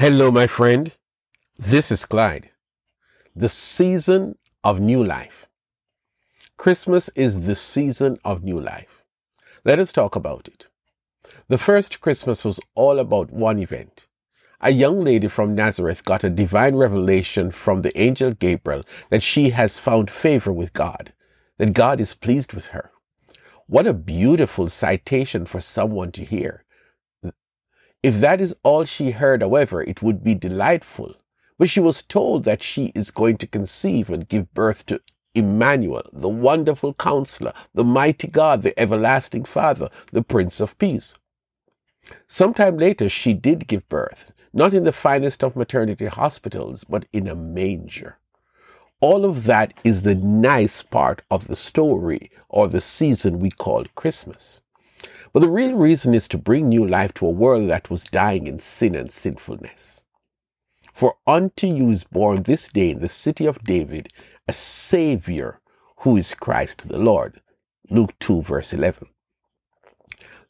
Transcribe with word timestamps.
Hello, 0.00 0.30
my 0.30 0.46
friend. 0.46 0.92
This 1.58 1.92
is 1.92 2.06
Clyde. 2.06 2.48
The 3.36 3.50
season 3.50 4.38
of 4.64 4.80
new 4.80 5.04
life. 5.04 5.44
Christmas 6.56 7.10
is 7.14 7.42
the 7.42 7.54
season 7.54 8.16
of 8.24 8.42
new 8.42 8.58
life. 8.58 9.04
Let 9.62 9.78
us 9.78 9.92
talk 9.92 10.16
about 10.16 10.48
it. 10.48 10.68
The 11.48 11.58
first 11.58 12.00
Christmas 12.00 12.46
was 12.46 12.60
all 12.74 12.98
about 12.98 13.30
one 13.30 13.58
event. 13.58 14.06
A 14.62 14.70
young 14.70 15.04
lady 15.04 15.28
from 15.28 15.54
Nazareth 15.54 16.02
got 16.06 16.24
a 16.24 16.30
divine 16.30 16.76
revelation 16.76 17.50
from 17.50 17.82
the 17.82 18.00
angel 18.00 18.32
Gabriel 18.32 18.84
that 19.10 19.22
she 19.22 19.50
has 19.50 19.78
found 19.78 20.10
favor 20.10 20.50
with 20.50 20.72
God, 20.72 21.12
that 21.58 21.74
God 21.74 22.00
is 22.00 22.14
pleased 22.14 22.54
with 22.54 22.68
her. 22.68 22.90
What 23.66 23.86
a 23.86 23.92
beautiful 23.92 24.70
citation 24.70 25.44
for 25.44 25.60
someone 25.60 26.10
to 26.12 26.24
hear. 26.24 26.64
If 28.02 28.20
that 28.20 28.40
is 28.40 28.56
all 28.62 28.84
she 28.84 29.10
heard, 29.10 29.42
however, 29.42 29.82
it 29.82 30.02
would 30.02 30.24
be 30.24 30.34
delightful. 30.34 31.16
But 31.58 31.68
she 31.68 31.80
was 31.80 32.02
told 32.02 32.44
that 32.44 32.62
she 32.62 32.86
is 32.94 33.10
going 33.10 33.36
to 33.38 33.46
conceive 33.46 34.08
and 34.08 34.28
give 34.28 34.54
birth 34.54 34.86
to 34.86 35.02
Emmanuel, 35.34 36.08
the 36.12 36.28
wonderful 36.28 36.94
counselor, 36.94 37.52
the 37.74 37.84
mighty 37.84 38.26
God, 38.26 38.62
the 38.62 38.78
everlasting 38.80 39.44
Father, 39.44 39.90
the 40.12 40.22
Prince 40.22 40.60
of 40.60 40.78
Peace. 40.78 41.14
Sometime 42.26 42.78
later, 42.78 43.08
she 43.08 43.34
did 43.34 43.68
give 43.68 43.88
birth, 43.88 44.32
not 44.52 44.74
in 44.74 44.84
the 44.84 44.92
finest 44.92 45.44
of 45.44 45.54
maternity 45.54 46.06
hospitals, 46.06 46.84
but 46.84 47.06
in 47.12 47.28
a 47.28 47.34
manger. 47.34 48.18
All 49.00 49.24
of 49.24 49.44
that 49.44 49.74
is 49.84 50.02
the 50.02 50.14
nice 50.14 50.82
part 50.82 51.22
of 51.30 51.46
the 51.46 51.56
story 51.56 52.30
or 52.48 52.68
the 52.68 52.80
season 52.80 53.38
we 53.38 53.50
call 53.50 53.84
Christmas. 53.94 54.62
But 55.32 55.40
the 55.40 55.48
real 55.48 55.74
reason 55.74 56.14
is 56.14 56.26
to 56.28 56.38
bring 56.38 56.68
new 56.68 56.86
life 56.86 57.14
to 57.14 57.26
a 57.26 57.30
world 57.30 57.70
that 57.70 57.90
was 57.90 58.04
dying 58.04 58.46
in 58.46 58.58
sin 58.58 58.94
and 58.94 59.10
sinfulness. 59.10 60.04
For 60.92 61.16
unto 61.26 61.66
you 61.66 61.90
is 61.90 62.04
born 62.04 62.42
this 62.42 62.68
day 62.68 62.90
in 62.90 63.00
the 63.00 63.08
city 63.08 63.46
of 63.46 63.64
David 63.64 64.12
a 64.48 64.52
Savior 64.52 65.60
who 65.98 66.16
is 66.16 66.34
Christ 66.34 66.88
the 66.88 66.98
Lord. 66.98 67.40
Luke 67.88 68.18
2, 68.18 68.42
verse 68.42 68.72
11. 68.72 69.08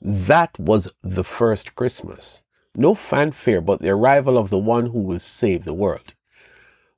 That 0.01 0.59
was 0.59 0.91
the 1.03 1.25
first 1.25 1.75
Christmas. 1.75 2.43
No 2.75 2.95
fanfare 2.95 3.61
but 3.61 3.81
the 3.81 3.91
arrival 3.91 4.39
of 4.39 4.49
the 4.49 4.59
one 4.59 4.87
who 4.87 5.01
will 5.01 5.21
save 5.21 5.65
the 5.65 5.75
world. 5.75 6.15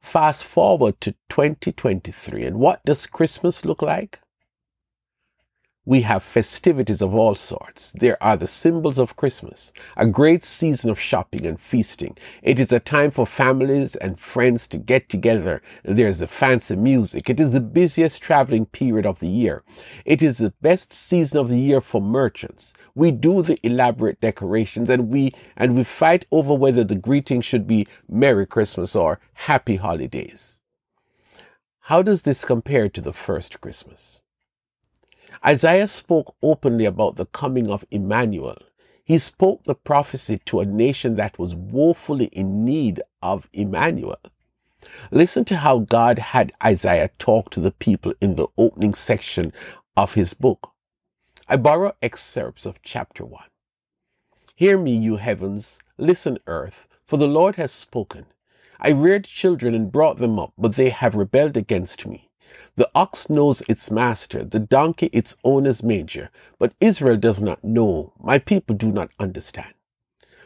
Fast 0.01 0.45
forward 0.45 1.01
to 1.01 1.13
2023, 1.29 2.45
and 2.45 2.59
what 2.59 2.85
does 2.85 3.07
Christmas 3.07 3.65
look 3.65 3.83
like? 3.83 4.21
We 5.85 6.03
have 6.03 6.23
festivities 6.23 7.03
of 7.03 7.13
all 7.13 7.35
sorts. 7.35 7.91
There 7.93 8.23
are 8.23 8.37
the 8.37 8.47
symbols 8.47 8.99
of 8.99 9.17
Christmas, 9.17 9.73
a 9.97 10.07
great 10.07 10.45
season 10.45 10.91
of 10.91 11.01
shopping 11.01 11.45
and 11.45 11.61
feasting. 11.61 12.17
It 12.41 12.61
is 12.61 12.71
a 12.71 12.79
time 12.79 13.11
for 13.11 13.27
families 13.27 13.97
and 13.97 14.19
friends 14.19 14.69
to 14.69 14.79
get 14.79 15.09
together. 15.09 15.61
There's 15.83 16.21
the 16.21 16.29
fancy 16.29 16.77
music. 16.77 17.29
It 17.29 17.41
is 17.41 17.51
the 17.51 17.61
busiest 17.61 18.23
traveling 18.23 18.67
period 18.67 19.07
of 19.07 19.19
the 19.19 19.29
year. 19.29 19.65
It 20.05 20.23
is 20.23 20.39
the 20.39 20.55
best 20.63 20.93
season 20.93 21.39
of 21.39 21.49
the 21.49 21.59
year 21.59 21.81
for 21.81 22.01
merchants. 22.01 22.73
We 22.95 23.11
do 23.11 23.43
the 23.43 23.59
elaborate 23.67 24.21
decorations 24.21 24.89
and 24.89 25.09
we, 25.09 25.33
and 25.57 25.75
we 25.77 25.83
fight 25.83 26.27
over 26.31 26.55
whether 26.55 26.85
the 26.85 26.95
greeting 26.95 27.41
should 27.41 27.67
be 27.67 27.89
Merry 28.09 28.47
Christmas 28.47 28.95
or 28.95 29.19
Happy 29.33 29.77
Holidays. 29.77 30.61
How 31.87 32.03
does 32.03 32.23
this 32.23 32.45
compare 32.45 32.89
to 32.89 33.01
the 33.01 33.13
first 33.13 33.61
Christmas? 33.61 34.22
Isaiah 35.45 35.89
spoke 35.89 36.35
openly 36.43 36.85
about 36.85 37.17
the 37.17 37.27
coming 37.27 37.71
of 37.71 37.85
Emmanuel. 37.91 38.59
He 39.05 39.19
spoke 39.19 39.65
the 39.65 39.75
prophecy 39.75 40.41
to 40.47 40.61
a 40.61 40.65
nation 40.65 41.17
that 41.17 41.39
was 41.39 41.55
woefully 41.55 42.27
in 42.27 42.65
need 42.65 43.03
of 43.23 43.49
Emmanuel. 43.53 44.21
Listen 45.11 45.45
to 45.47 45.57
how 45.57 45.79
God 45.79 46.19
had 46.19 46.53
Isaiah 46.63 47.11
talk 47.19 47.51
to 47.51 47.61
the 47.61 47.73
people 47.73 48.15
in 48.21 48.37
the 48.37 48.49
opening 48.57 48.95
section 48.95 49.53
of 49.97 50.15
his 50.15 50.35
book. 50.35 50.73
I 51.49 51.57
borrow 51.57 51.95
excerpts 52.03 52.67
of 52.67 52.83
chapter 52.83 53.25
1. 53.25 53.43
Hear 54.55 54.79
me, 54.79 54.95
you 54.95 55.17
heavens, 55.17 55.79
listen, 55.99 56.39
earth, 56.47 56.87
for 57.05 57.17
the 57.17 57.29
Lord 57.29 57.57
has 57.57 57.73
spoken. 57.73 58.27
I 58.81 58.91
reared 58.91 59.25
children 59.25 59.75
and 59.75 59.93
brought 59.93 60.19
them 60.19 60.39
up, 60.39 60.53
but 60.59 60.75
they 60.75 60.91
have 60.91 61.15
rebelled 61.15 61.57
against 61.57 62.07
me. 62.07 62.31
The 62.77 62.91
ox 62.95 63.31
knows 63.31 63.63
its 63.69 63.91
master, 63.91 64.45
the 64.45 64.59
donkey 64.59 65.11
its 65.13 65.37
owner's 65.45 65.83
manger, 65.83 66.31
but 66.59 66.75
Israel 66.81 67.17
does 67.17 67.41
not 67.41 67.63
know. 67.63 68.13
My 68.21 68.39
people 68.39 68.77
do 68.77 68.91
not 68.91 69.11
understand. 69.19 69.75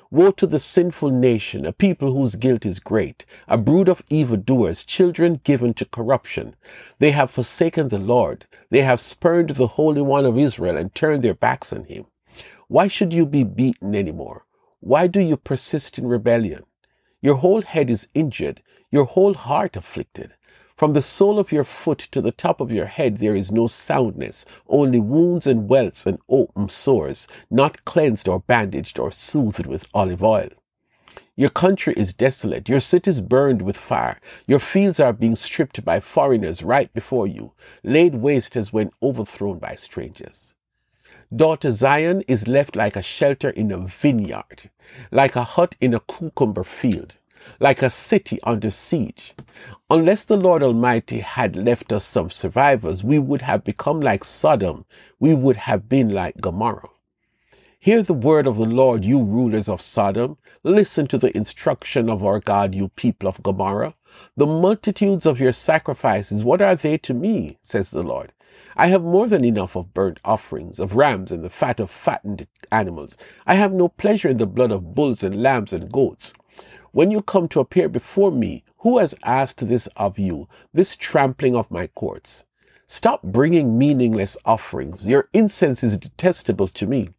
Woe 0.09 0.31
to 0.31 0.47
the 0.47 0.61
sinful 0.61 1.11
nation, 1.11 1.67
a 1.67 1.73
people 1.73 2.13
whose 2.13 2.37
guilt 2.37 2.65
is 2.65 2.79
great, 2.79 3.27
a 3.49 3.59
brood 3.59 3.89
of 3.89 4.05
evildoers, 4.09 4.85
children 4.85 5.41
given 5.43 5.75
to 5.75 5.85
corruption. 5.85 6.55
They 7.01 7.11
have 7.11 7.33
forsaken 7.33 7.89
the 7.89 7.99
Lord. 7.99 8.47
They 8.71 8.83
have 8.83 9.01
spurned 9.01 9.51
the 9.51 9.67
Holy 9.67 10.03
One 10.03 10.25
of 10.25 10.39
Israel 10.39 10.77
and 10.77 10.95
turned 10.95 11.25
their 11.25 11.35
backs 11.35 11.73
on 11.73 11.85
him. 11.85 12.07
Why 12.69 12.87
should 12.87 13.13
you 13.13 13.27
be 13.27 13.43
beaten 13.43 13.97
any 13.97 14.13
more? 14.13 14.47
Why 14.79 15.09
do 15.09 15.21
you 15.21 15.37
persist 15.37 15.99
in 15.99 16.07
rebellion? 16.07 16.63
Your 17.21 17.35
whole 17.37 17.63
head 17.63 17.91
is 17.91 18.09
injured, 18.15 18.63
your 18.93 19.07
whole 19.07 19.35
heart 19.35 19.77
afflicted. 19.77 20.35
From 20.77 20.93
the 20.93 21.01
sole 21.01 21.39
of 21.39 21.53
your 21.53 21.65
foot 21.65 22.01
to 22.13 22.21
the 22.21 22.33
top 22.33 22.61
of 22.61 22.71
your 22.71 22.85
head 22.85 23.17
there 23.17 23.35
is 23.35 23.51
no 23.51 23.67
soundness, 23.67 24.45
only 24.69 25.01
wounds 25.01 25.47
and 25.47 25.71
welts 25.71 26.07
and 26.07 26.19
open 26.29 26.69
sores, 26.69 27.27
not 27.51 27.87
cleansed 27.87 28.29
or 28.29 28.41
bandaged 28.41 28.99
or 28.99 29.11
soothed 29.11 29.65
with 29.65 29.89
olive 29.95 30.23
oil. 30.23 30.51
Your 31.35 31.49
country 31.49 31.95
is 31.97 32.13
desolate, 32.13 32.69
your 32.69 32.81
cities 32.81 33.23
burned 33.23 33.63
with 33.63 33.79
fire, 33.79 34.21
your 34.47 34.59
fields 34.59 35.01
are 35.01 35.15
being 35.15 35.35
stripped 35.35 35.83
by 35.83 35.99
foreigners 35.99 36.63
right 36.63 36.93
before 36.93 37.27
you, 37.27 37.53
laid 37.83 38.17
waste 38.17 38.55
as 38.55 38.71
when 38.71 38.91
overthrown 39.03 39.59
by 39.59 39.77
strangers. 39.77 40.57
Daughter 41.35 41.73
Zion 41.73 42.23
is 42.29 42.47
left 42.47 42.77
like 42.77 42.97
a 42.97 43.03
shelter 43.03 43.49
in 43.49 43.73
a 43.73 43.79
vineyard, 43.79 44.71
like 45.11 45.37
a 45.37 45.45
hut 45.45 45.75
in 45.81 45.95
a 45.95 46.01
cucumber 46.01 46.65
field 46.65 47.15
like 47.61 47.83
a 47.83 47.91
city 47.91 48.39
under 48.43 48.71
siege. 48.71 49.35
Unless 49.91 50.25
the 50.25 50.37
Lord 50.37 50.63
Almighty 50.63 51.21
had 51.21 51.57
left 51.57 51.93
us 51.93 52.05
some 52.05 52.31
survivors, 52.31 53.05
we 53.05 53.19
would 53.19 53.43
have 53.43 53.65
become 53.65 54.01
like 54.01 54.25
Sodom. 54.25 54.85
We 55.21 55.35
would 55.35 55.57
have 55.57 55.89
been 55.89 56.11
like 56.11 56.41
Gomorrah. 56.41 56.89
Hear 57.79 58.03
the 58.03 58.15
word 58.15 58.49
of 58.49 58.57
the 58.57 58.65
Lord, 58.65 59.05
you 59.05 59.23
rulers 59.23 59.69
of 59.69 59.81
Sodom. 59.81 60.39
Listen 60.65 61.07
to 61.07 61.19
the 61.19 61.37
instruction 61.37 62.11
of 62.11 62.25
our 62.25 62.41
God, 62.41 62.75
you 62.75 62.89
people 62.89 63.29
of 63.29 63.43
Gomorrah. 63.43 63.95
The 64.37 64.47
multitudes 64.47 65.25
of 65.25 65.39
your 65.39 65.53
sacrifices, 65.53 66.43
what 66.43 66.61
are 66.61 66.75
they 66.75 66.99
to 66.99 67.15
me? 67.15 67.59
says 67.63 67.93
the 67.93 68.03
Lord. 68.03 68.33
I 68.77 68.89
have 68.89 69.03
more 69.03 69.29
than 69.29 69.45
enough 69.45 69.77
of 69.77 69.95
burnt 69.95 70.19
offerings, 70.25 70.81
of 70.81 70.97
rams 70.97 71.31
and 71.31 71.45
the 71.45 71.51
fat 71.51 71.79
of 71.79 71.91
fattened 71.91 72.47
animals. 72.73 73.17
I 73.47 73.55
have 73.55 73.73
no 73.73 73.89
pleasure 73.89 74.29
in 74.29 74.39
the 74.39 74.47
blood 74.47 74.73
of 74.73 74.95
bulls 74.95 75.23
and 75.23 75.43
lambs 75.43 75.73
and 75.73 75.93
goats. 75.93 76.35
When 76.97 77.11
you 77.11 77.21
come 77.21 77.47
to 77.49 77.61
appear 77.61 77.91
before 77.91 78.33
me, 78.33 78.65
who 78.79 78.97
has 78.97 79.15
asked 79.23 79.69
this 79.69 79.87
of 79.97 80.19
you, 80.19 80.49
this 80.73 80.97
trampling 80.97 81.55
of 81.55 81.71
my 81.71 81.89
courts? 81.89 82.47
Stop 82.87 83.23
bringing 83.23 83.77
meaningless 83.77 84.35
offerings. 84.47 85.07
Your 85.07 85.29
incense 85.35 85.85
is 85.85 85.99
detestable 85.99 86.69
to 86.69 86.87
me. 86.87 87.11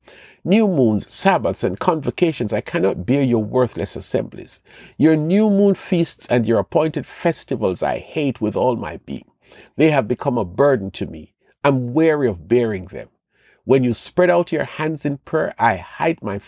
New 0.43 0.67
moons, 0.67 1.13
Sabbaths, 1.13 1.63
and 1.63 1.79
convocations, 1.79 2.53
I 2.53 2.61
cannot 2.61 3.05
bear 3.05 3.21
your 3.21 3.43
worthless 3.43 3.95
assemblies. 3.95 4.61
Your 4.97 5.15
new 5.15 5.47
moon 5.47 5.75
feasts 5.75 6.25
and 6.25 6.47
your 6.47 6.57
appointed 6.57 7.05
festivals 7.05 7.83
I 7.83 7.99
hate 7.99 8.41
with 8.41 8.55
all 8.55 8.77
my 8.77 8.97
being. 9.05 9.29
They 9.75 9.91
have 9.91 10.07
become 10.07 10.39
a 10.39 10.43
burden 10.43 10.89
to 10.89 11.05
me. 11.05 11.35
I'm 11.63 11.93
weary 11.93 12.27
of 12.27 12.47
bearing 12.47 12.85
them. 12.85 13.09
When 13.67 13.83
you 13.83 13.93
spread 13.93 14.29
out 14.29 14.53
your 14.53 14.63
hands 14.63 15.05
in 15.05 15.17
prayer, 15.17 15.53
I 15.59 15.75
hide 15.75 16.23
my, 16.23 16.39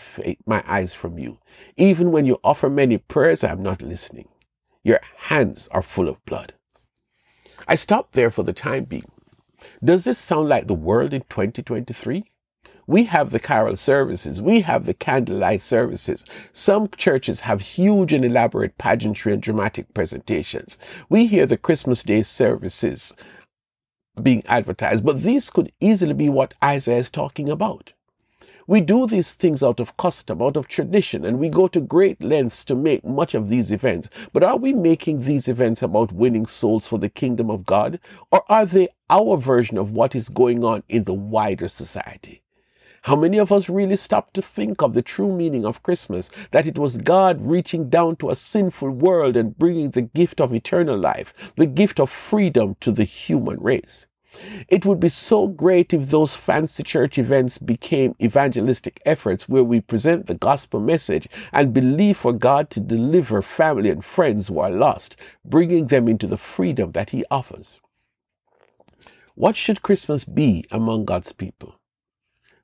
my 0.46 0.64
eyes 0.66 0.94
from 0.94 1.18
you. 1.18 1.36
Even 1.76 2.12
when 2.12 2.24
you 2.24 2.40
offer 2.42 2.70
many 2.70 2.96
prayers, 2.96 3.44
I 3.44 3.50
am 3.50 3.62
not 3.62 3.82
listening. 3.82 4.28
Your 4.84 5.00
hands 5.18 5.68
are 5.70 5.82
full 5.82 6.08
of 6.08 6.24
blood. 6.24 6.54
I 7.68 7.74
stop 7.74 8.12
there 8.12 8.30
for 8.30 8.42
the 8.42 8.54
time 8.54 8.84
being. 8.84 9.10
Does 9.84 10.04
this 10.04 10.16
sound 10.16 10.48
like 10.48 10.66
the 10.66 10.72
world 10.72 11.12
in 11.12 11.20
2023? 11.28 12.24
We 12.86 13.04
have 13.04 13.32
the 13.32 13.38
carol 13.38 13.76
services. 13.76 14.40
We 14.40 14.62
have 14.62 14.86
the 14.86 14.94
candlelight 14.94 15.60
services. 15.60 16.24
Some 16.54 16.88
churches 16.96 17.40
have 17.40 17.60
huge 17.60 18.14
and 18.14 18.24
elaborate 18.24 18.78
pageantry 18.78 19.34
and 19.34 19.42
dramatic 19.42 19.92
presentations. 19.92 20.78
We 21.10 21.26
hear 21.26 21.44
the 21.44 21.58
Christmas 21.58 22.02
Day 22.02 22.22
services 22.22 23.14
being 24.22 24.44
advertised, 24.46 25.04
but 25.04 25.22
these 25.22 25.50
could 25.50 25.72
easily 25.80 26.14
be 26.14 26.28
what 26.28 26.54
Isaiah 26.62 26.98
is 26.98 27.10
talking 27.10 27.48
about. 27.48 27.92
We 28.66 28.80
do 28.80 29.06
these 29.06 29.32
things 29.32 29.64
out 29.64 29.80
of 29.80 29.96
custom, 29.96 30.40
out 30.40 30.56
of 30.56 30.68
tradition, 30.68 31.24
and 31.24 31.40
we 31.40 31.48
go 31.48 31.66
to 31.66 31.80
great 31.80 32.22
lengths 32.22 32.64
to 32.66 32.76
make 32.76 33.04
much 33.04 33.34
of 33.34 33.48
these 33.48 33.72
events. 33.72 34.08
But 34.32 34.44
are 34.44 34.56
we 34.56 34.72
making 34.72 35.24
these 35.24 35.48
events 35.48 35.82
about 35.82 36.12
winning 36.12 36.46
souls 36.46 36.86
for 36.86 36.96
the 36.96 37.08
kingdom 37.08 37.50
of 37.50 37.66
God? 37.66 37.98
Or 38.30 38.44
are 38.48 38.64
they 38.64 38.90
our 39.08 39.36
version 39.36 39.76
of 39.76 39.90
what 39.90 40.14
is 40.14 40.28
going 40.28 40.62
on 40.62 40.84
in 40.88 41.02
the 41.02 41.14
wider 41.14 41.66
society? 41.66 42.42
How 43.02 43.16
many 43.16 43.38
of 43.38 43.50
us 43.50 43.68
really 43.68 43.96
stop 43.96 44.32
to 44.34 44.42
think 44.42 44.82
of 44.82 44.92
the 44.92 45.02
true 45.02 45.34
meaning 45.34 45.64
of 45.64 45.82
Christmas? 45.82 46.30
That 46.50 46.66
it 46.66 46.78
was 46.78 46.98
God 46.98 47.40
reaching 47.40 47.88
down 47.88 48.16
to 48.16 48.30
a 48.30 48.36
sinful 48.36 48.90
world 48.90 49.36
and 49.36 49.58
bringing 49.58 49.90
the 49.90 50.02
gift 50.02 50.40
of 50.40 50.54
eternal 50.54 50.98
life, 50.98 51.32
the 51.56 51.66
gift 51.66 51.98
of 51.98 52.10
freedom 52.10 52.76
to 52.80 52.92
the 52.92 53.04
human 53.04 53.58
race. 53.58 54.06
It 54.68 54.86
would 54.86 55.00
be 55.00 55.08
so 55.08 55.48
great 55.48 55.92
if 55.92 56.08
those 56.08 56.36
fancy 56.36 56.84
church 56.84 57.18
events 57.18 57.58
became 57.58 58.14
evangelistic 58.22 59.02
efforts 59.04 59.48
where 59.48 59.64
we 59.64 59.80
present 59.80 60.26
the 60.26 60.34
gospel 60.34 60.78
message 60.78 61.28
and 61.52 61.74
believe 61.74 62.18
for 62.18 62.32
God 62.32 62.70
to 62.70 62.80
deliver 62.80 63.42
family 63.42 63.90
and 63.90 64.04
friends 64.04 64.46
who 64.46 64.60
are 64.60 64.70
lost, 64.70 65.16
bringing 65.44 65.88
them 65.88 66.06
into 66.06 66.28
the 66.28 66.36
freedom 66.36 66.92
that 66.92 67.10
He 67.10 67.24
offers. 67.30 67.80
What 69.34 69.56
should 69.56 69.82
Christmas 69.82 70.24
be 70.24 70.64
among 70.70 71.06
God's 71.06 71.32
people? 71.32 71.80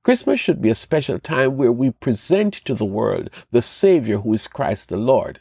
Christmas 0.04 0.38
should 0.38 0.62
be 0.62 0.70
a 0.70 0.74
special 0.76 1.18
time 1.18 1.56
where 1.56 1.72
we 1.72 1.90
present 1.90 2.54
to 2.64 2.74
the 2.74 2.84
world 2.84 3.28
the 3.50 3.62
Savior 3.62 4.18
who 4.18 4.32
is 4.34 4.46
Christ 4.46 4.88
the 4.88 4.96
Lord. 4.96 5.40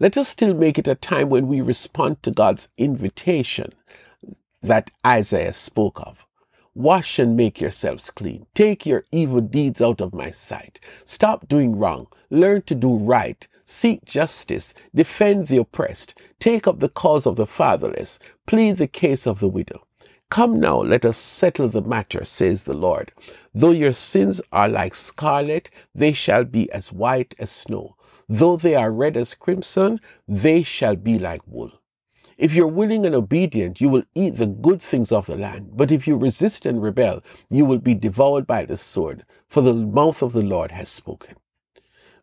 Let 0.00 0.18
us 0.18 0.28
still 0.28 0.52
make 0.52 0.78
it 0.78 0.88
a 0.88 0.94
time 0.94 1.30
when 1.30 1.46
we 1.48 1.62
respond 1.62 2.22
to 2.24 2.30
God's 2.30 2.68
invitation 2.76 3.72
that 4.66 4.90
Isaiah 5.06 5.54
spoke 5.54 6.00
of. 6.00 6.26
Wash 6.74 7.18
and 7.18 7.36
make 7.36 7.60
yourselves 7.60 8.10
clean. 8.10 8.46
Take 8.54 8.84
your 8.84 9.04
evil 9.10 9.40
deeds 9.40 9.80
out 9.80 10.00
of 10.02 10.14
my 10.14 10.30
sight. 10.30 10.78
Stop 11.06 11.48
doing 11.48 11.78
wrong. 11.78 12.06
Learn 12.28 12.62
to 12.62 12.74
do 12.74 12.96
right. 12.96 13.48
Seek 13.64 14.04
justice. 14.04 14.74
Defend 14.94 15.46
the 15.46 15.56
oppressed. 15.56 16.20
Take 16.38 16.66
up 16.66 16.80
the 16.80 16.90
cause 16.90 17.26
of 17.26 17.36
the 17.36 17.46
fatherless. 17.46 18.18
Plead 18.46 18.76
the 18.76 18.86
case 18.86 19.26
of 19.26 19.40
the 19.40 19.48
widow. 19.48 19.86
Come 20.28 20.58
now, 20.58 20.78
let 20.82 21.04
us 21.04 21.16
settle 21.16 21.68
the 21.68 21.80
matter, 21.82 22.24
says 22.24 22.64
the 22.64 22.74
Lord. 22.74 23.12
Though 23.54 23.70
your 23.70 23.92
sins 23.92 24.42
are 24.52 24.68
like 24.68 24.94
scarlet, 24.94 25.70
they 25.94 26.12
shall 26.12 26.44
be 26.44 26.70
as 26.72 26.92
white 26.92 27.34
as 27.38 27.50
snow. 27.50 27.96
Though 28.28 28.56
they 28.56 28.74
are 28.74 28.90
red 28.90 29.16
as 29.16 29.34
crimson, 29.34 30.00
they 30.26 30.62
shall 30.64 30.96
be 30.96 31.18
like 31.18 31.46
wool. 31.46 31.70
If 32.36 32.52
you're 32.52 32.66
willing 32.66 33.06
and 33.06 33.14
obedient, 33.14 33.80
you 33.80 33.88
will 33.88 34.04
eat 34.14 34.36
the 34.36 34.46
good 34.46 34.82
things 34.82 35.10
of 35.10 35.26
the 35.26 35.36
land. 35.36 35.70
But 35.72 35.90
if 35.90 36.06
you 36.06 36.16
resist 36.16 36.66
and 36.66 36.82
rebel, 36.82 37.22
you 37.48 37.64
will 37.64 37.78
be 37.78 37.94
devoured 37.94 38.46
by 38.46 38.66
the 38.66 38.76
sword, 38.76 39.24
for 39.48 39.62
the 39.62 39.72
mouth 39.72 40.22
of 40.22 40.34
the 40.34 40.42
Lord 40.42 40.70
has 40.72 40.90
spoken. 40.90 41.36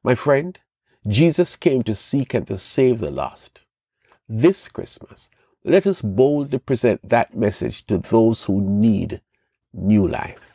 My 0.04 0.14
friend, 0.14 0.60
Jesus 1.08 1.56
came 1.56 1.82
to 1.84 1.96
seek 1.96 2.34
and 2.34 2.46
to 2.48 2.58
save 2.60 3.00
the 3.00 3.12
lost. 3.12 3.66
This 4.30 4.68
Christmas, 4.68 5.30
let 5.64 5.88
us 5.88 6.02
boldly 6.02 6.60
present 6.60 7.10
that 7.10 7.36
message 7.36 7.86
to 7.88 7.98
those 7.98 8.44
who 8.44 8.62
need 8.62 9.22
new 9.74 10.08
life. 10.08 10.53